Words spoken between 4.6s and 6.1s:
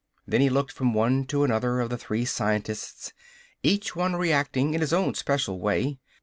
in his own special way.